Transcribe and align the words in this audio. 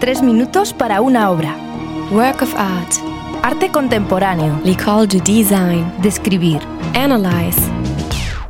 Tres 0.00 0.22
minutos 0.22 0.72
para 0.72 1.02
una 1.02 1.30
obra. 1.30 1.54
Work 2.10 2.42
of 2.42 2.54
art. 2.56 2.94
Arte 3.42 3.70
contemporáneo. 3.70 4.58
L'école 4.64 5.06
du 5.06 5.20
design. 5.20 5.84
Describir. 6.02 6.58
Analyze. 6.94 7.58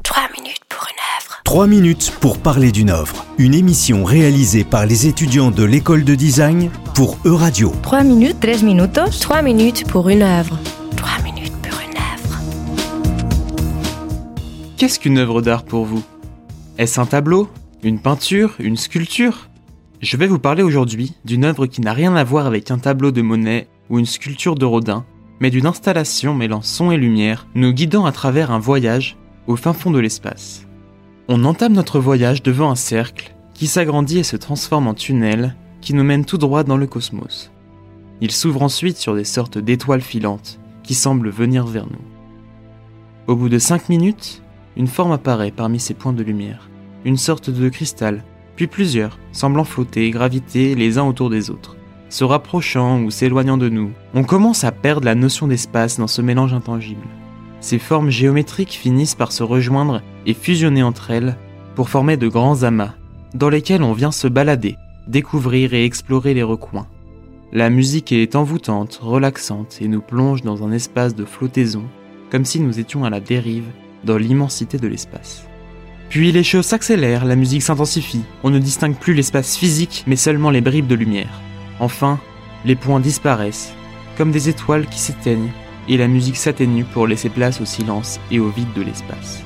Trois 0.05 0.29
minutes 0.33 0.61
pour 0.69 0.87
une 0.89 1.01
œuvre. 1.19 1.41
3 1.45 1.67
minutes 1.67 2.13
pour 2.21 2.39
parler 2.39 2.71
d'une 2.71 2.91
œuvre. 2.91 3.25
Une 3.39 3.55
émission 3.55 4.05
réalisée 4.05 4.63
par 4.63 4.87
les 4.87 5.09
étudiants 5.09 5.51
de 5.51 5.65
l'école 5.65 6.05
de 6.05 6.15
design 6.15 6.71
pour 6.95 7.19
Euradio. 7.25 7.73
Trois 7.83 8.05
minutes, 8.05 8.37
tres 8.41 8.63
minutos. 8.63 9.11
Trois 9.21 9.43
minutes 9.43 9.85
pour 9.89 10.09
une 10.09 10.23
œuvre. 10.23 10.57
Trois 10.97 11.21
minutes 11.25 11.53
pour 11.63 11.81
une 11.81 11.97
œuvre. 11.97 12.41
Qu'est-ce 14.77 15.01
qu'une 15.01 15.19
œuvre 15.19 15.43
d'art 15.43 15.65
pour 15.65 15.85
vous? 15.85 16.03
Est-ce 16.79 17.01
un 17.01 17.07
tableau? 17.07 17.49
Une 17.83 17.99
peinture? 17.99 18.55
Une 18.61 18.77
sculpture? 18.77 19.50
Je 20.01 20.17
vais 20.17 20.27
vous 20.27 20.39
parler 20.39 20.63
aujourd'hui 20.63 21.13
d'une 21.27 21.45
œuvre 21.45 21.67
qui 21.67 21.83
n'a 21.83 21.93
rien 21.93 22.17
à 22.17 22.25
voir 22.25 22.47
avec 22.47 22.71
un 22.71 22.79
tableau 22.79 23.11
de 23.11 23.21
Monet 23.21 23.69
ou 23.91 23.99
une 23.99 24.07
sculpture 24.07 24.55
de 24.55 24.65
Rodin, 24.65 25.05
mais 25.41 25.51
d'une 25.51 25.67
installation 25.67 26.33
mêlant 26.33 26.63
son 26.63 26.91
et 26.91 26.97
lumière, 26.97 27.47
nous 27.55 27.73
guidant 27.73 28.07
à 28.07 28.13
travers 28.13 28.51
un 28.51 28.59
voyage 28.59 29.19
au 29.47 29.57
fin 29.57 29.75
fond 29.75 29.91
de 29.91 29.99
l'espace. 29.99 30.67
On 31.29 31.45
entame 31.45 31.75
notre 31.75 32.01
voyage 32.01 32.43
devant 32.43 32.71
un 32.71 32.77
cercle 32.77 33.35
qui 33.53 33.67
s'agrandit 33.67 34.21
et 34.21 34.23
se 34.23 34.37
transforme 34.37 34.87
en 34.87 34.95
tunnel 34.95 35.55
qui 35.83 35.93
nous 35.93 36.05
mène 36.05 36.25
tout 36.25 36.39
droit 36.39 36.65
dans 36.65 36.79
le 36.79 36.87
cosmos. 36.87 37.53
Il 38.23 38.31
s'ouvre 38.31 38.63
ensuite 38.63 38.97
sur 38.97 39.15
des 39.15 39.25
sortes 39.25 39.59
d'étoiles 39.59 40.01
filantes 40.01 40.61
qui 40.83 40.95
semblent 40.95 41.29
venir 41.29 41.67
vers 41.67 41.87
nous. 41.87 42.01
Au 43.27 43.37
bout 43.37 43.51
de 43.51 43.59
5 43.59 43.91
minutes, 43.91 44.43
une 44.79 44.87
forme 44.87 45.13
apparaît 45.13 45.51
parmi 45.51 45.79
ces 45.79 45.93
points 45.93 46.15
de 46.15 46.23
lumière, 46.23 46.71
une 47.05 47.19
sorte 47.19 47.51
de 47.51 47.69
cristal, 47.69 48.25
puis 48.61 48.67
plusieurs, 48.67 49.19
semblant 49.33 49.65
flotter 49.65 50.11
graviter 50.11 50.75
les 50.75 50.99
uns 50.99 51.05
autour 51.05 51.31
des 51.31 51.49
autres. 51.49 51.79
Se 52.11 52.25
rapprochant 52.25 53.01
ou 53.01 53.11
s'éloignant 53.11 53.57
de 53.57 53.71
nous, 53.71 53.93
on 54.13 54.23
commence 54.23 54.65
à 54.65 54.71
perdre 54.71 55.07
la 55.07 55.15
notion 55.15 55.47
d'espace 55.47 55.99
dans 55.99 56.07
ce 56.07 56.21
mélange 56.21 56.53
intangible. 56.53 57.07
Ces 57.61 57.79
formes 57.79 58.11
géométriques 58.11 58.73
finissent 58.75 59.15
par 59.15 59.33
se 59.33 59.43
rejoindre 59.43 60.03
et 60.27 60.35
fusionner 60.35 60.83
entre 60.83 61.11
elles 61.11 61.39
pour 61.75 61.89
former 61.89 62.19
de 62.19 62.29
grands 62.29 62.63
amas, 62.63 62.93
dans 63.33 63.49
lesquels 63.49 63.83
on 63.83 63.95
vient 63.95 64.13
se 64.13 64.29
balader, 64.29 64.77
découvrir 65.09 65.73
et 65.73 65.87
explorer 65.87 66.35
les 66.35 66.43
recoins. 66.43 66.87
La 67.55 67.71
musique 67.71 68.13
est 68.13 68.37
envoûtante, 68.37 69.01
relaxante 69.03 69.79
et 69.81 69.89
nous 69.89 70.03
plonge 70.03 70.43
dans 70.43 70.63
un 70.65 70.73
espace 70.73 71.15
de 71.15 71.25
flottaison, 71.25 71.85
comme 72.31 72.45
si 72.45 72.61
nous 72.61 72.79
étions 72.79 73.05
à 73.05 73.11
la 73.11 73.21
dérive 73.21 73.71
dans 74.05 74.19
l'immensité 74.19 74.77
de 74.77 74.87
l'espace. 74.87 75.47
Puis 76.11 76.33
les 76.33 76.43
choses 76.43 76.67
s'accélèrent, 76.67 77.25
la 77.25 77.37
musique 77.37 77.63
s'intensifie, 77.63 78.25
on 78.43 78.51
ne 78.51 78.59
distingue 78.59 78.97
plus 78.97 79.15
l'espace 79.15 79.57
physique 79.57 80.03
mais 80.09 80.17
seulement 80.17 80.51
les 80.51 80.61
bribes 80.61 80.89
de 80.89 80.97
lumière. 80.97 81.41
Enfin, 81.79 82.19
les 82.65 82.75
points 82.75 82.99
disparaissent, 82.99 83.73
comme 84.19 84.33
des 84.33 84.49
étoiles 84.49 84.87
qui 84.87 84.99
s'éteignent, 84.99 85.53
et 85.89 85.97
la 85.97 86.09
musique 86.09 86.37
s'atténue 86.37 86.85
pour 86.85 87.07
laisser 87.07 87.29
place 87.29 87.61
au 87.61 87.65
silence 87.65 88.19
et 88.33 88.41
au 88.41 88.49
vide 88.49 88.73
de 88.75 88.83
l'espace. 88.83 89.45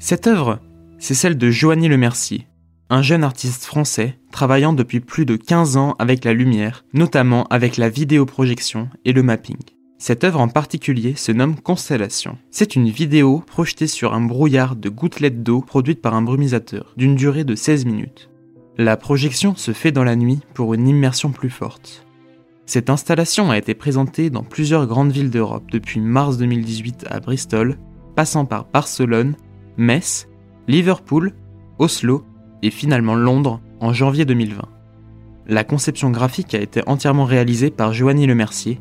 Cette 0.00 0.26
œuvre, 0.26 0.58
c'est 0.98 1.14
celle 1.14 1.38
de 1.38 1.48
Joanny 1.48 1.86
Le 1.86 1.96
Mercier, 1.96 2.48
un 2.90 3.02
jeune 3.02 3.22
artiste 3.22 3.64
français 3.64 4.18
travaillant 4.32 4.72
depuis 4.72 4.98
plus 5.00 5.26
de 5.26 5.36
15 5.36 5.76
ans 5.76 5.94
avec 6.00 6.24
la 6.24 6.32
lumière, 6.32 6.84
notamment 6.92 7.44
avec 7.50 7.76
la 7.76 7.88
vidéoprojection 7.88 8.88
et 9.04 9.12
le 9.12 9.22
mapping. 9.22 9.56
Cette 9.98 10.24
œuvre 10.24 10.40
en 10.40 10.48
particulier 10.48 11.14
se 11.14 11.32
nomme 11.32 11.58
Constellation. 11.58 12.36
C'est 12.50 12.76
une 12.76 12.90
vidéo 12.90 13.42
projetée 13.46 13.86
sur 13.86 14.12
un 14.12 14.20
brouillard 14.20 14.76
de 14.76 14.90
gouttelettes 14.90 15.42
d'eau 15.42 15.62
produite 15.62 16.02
par 16.02 16.14
un 16.14 16.20
brumisateur, 16.20 16.92
d'une 16.98 17.14
durée 17.14 17.44
de 17.44 17.54
16 17.54 17.86
minutes. 17.86 18.28
La 18.76 18.98
projection 18.98 19.56
se 19.56 19.72
fait 19.72 19.92
dans 19.92 20.04
la 20.04 20.16
nuit 20.16 20.40
pour 20.52 20.74
une 20.74 20.86
immersion 20.86 21.30
plus 21.30 21.48
forte. 21.48 22.06
Cette 22.66 22.90
installation 22.90 23.50
a 23.50 23.56
été 23.56 23.72
présentée 23.72 24.28
dans 24.28 24.42
plusieurs 24.42 24.86
grandes 24.86 25.12
villes 25.12 25.30
d'Europe 25.30 25.70
depuis 25.70 26.00
mars 26.00 26.36
2018 26.36 27.06
à 27.08 27.20
Bristol, 27.20 27.78
passant 28.14 28.44
par 28.44 28.66
Barcelone, 28.70 29.34
Metz, 29.78 30.28
Liverpool, 30.68 31.32
Oslo 31.78 32.22
et 32.62 32.70
finalement 32.70 33.14
Londres 33.14 33.60
en 33.80 33.94
janvier 33.94 34.26
2020. 34.26 34.62
La 35.46 35.64
conception 35.64 36.10
graphique 36.10 36.54
a 36.54 36.60
été 36.60 36.82
entièrement 36.86 37.24
réalisée 37.24 37.70
par 37.70 37.94
Joanny 37.94 38.26
Le 38.26 38.34
Mercier, 38.34 38.80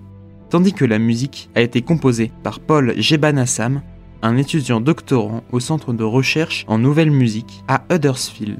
tandis 0.50 0.74
que 0.74 0.86
la 0.86 1.00
musique 1.00 1.50
a 1.56 1.62
été 1.62 1.82
composée 1.82 2.32
par 2.44 2.60
Paul 2.60 2.94
Jebanassam, 2.98 3.82
un 4.22 4.38
étudiant 4.38 4.82
doctorant 4.82 5.44
au 5.52 5.60
centre 5.60 5.94
de 5.94 6.04
recherche 6.04 6.66
en 6.68 6.78
nouvelle 6.78 7.12
musique 7.12 7.64
à 7.68 7.84
Huddersfield. 7.92 8.60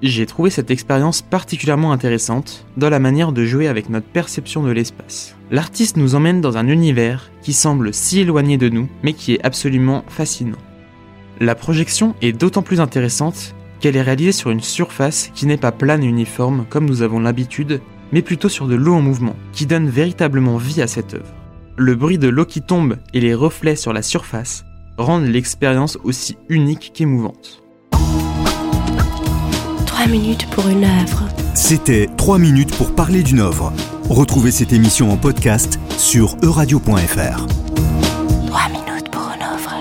J'ai 0.00 0.26
trouvé 0.26 0.50
cette 0.50 0.70
expérience 0.70 1.22
particulièrement 1.22 1.92
intéressante 1.92 2.66
dans 2.76 2.88
la 2.88 3.00
manière 3.00 3.32
de 3.32 3.44
jouer 3.44 3.66
avec 3.66 3.88
notre 3.90 4.06
perception 4.06 4.62
de 4.62 4.70
l'espace. 4.70 5.34
L'artiste 5.50 5.96
nous 5.96 6.14
emmène 6.14 6.40
dans 6.40 6.56
un 6.56 6.68
univers 6.68 7.32
qui 7.42 7.52
semble 7.52 7.92
si 7.92 8.20
éloigné 8.20 8.58
de 8.58 8.68
nous, 8.68 8.88
mais 9.02 9.12
qui 9.12 9.34
est 9.34 9.44
absolument 9.44 10.04
fascinant. 10.06 10.58
La 11.40 11.56
projection 11.56 12.14
est 12.22 12.32
d'autant 12.32 12.62
plus 12.62 12.80
intéressante 12.80 13.54
qu'elle 13.80 13.96
est 13.96 14.02
réalisée 14.02 14.32
sur 14.32 14.50
une 14.50 14.60
surface 14.60 15.30
qui 15.34 15.46
n'est 15.46 15.56
pas 15.56 15.72
plane 15.72 16.04
et 16.04 16.08
uniforme 16.08 16.64
comme 16.68 16.86
nous 16.86 17.02
avons 17.02 17.18
l'habitude, 17.18 17.80
mais 18.12 18.22
plutôt 18.22 18.48
sur 18.48 18.66
de 18.66 18.74
l'eau 18.74 18.94
en 18.94 19.02
mouvement, 19.02 19.36
qui 19.52 19.66
donne 19.66 19.88
véritablement 19.88 20.56
vie 20.56 20.82
à 20.82 20.86
cette 20.86 21.14
œuvre. 21.14 21.34
Le 21.76 21.94
bruit 21.94 22.18
de 22.18 22.28
l'eau 22.28 22.44
qui 22.44 22.62
tombe 22.62 22.96
et 23.14 23.20
les 23.20 23.34
reflets 23.34 23.76
sur 23.76 23.92
la 23.92 24.02
surface 24.02 24.64
rendent 24.96 25.26
l'expérience 25.26 25.96
aussi 26.02 26.36
unique 26.48 26.90
qu'émouvante. 26.94 27.62
3 29.86 30.06
minutes 30.06 30.46
pour 30.50 30.68
une 30.68 30.84
œuvre. 30.84 31.28
C'était 31.54 32.08
3 32.16 32.38
minutes 32.38 32.74
pour 32.76 32.94
parler 32.94 33.22
d'une 33.22 33.40
œuvre. 33.40 33.72
Retrouvez 34.08 34.50
cette 34.50 34.72
émission 34.72 35.10
en 35.10 35.16
podcast 35.16 35.78
sur 35.96 36.36
euradio.fr. 36.42 37.46
3 38.46 38.68
minutes 38.68 39.10
pour 39.10 39.30
une 39.34 39.42
œuvre. 39.42 39.74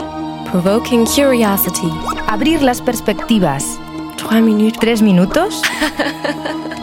Provoking 0.45 1.05
curiosity. 1.05 1.89
Abrir 2.27 2.61
las 2.61 2.81
perspectivas. 2.81 3.77
Trois 4.17 4.41
minutes. 4.41 4.77
Tres 4.79 5.01
minutos. 5.01 5.61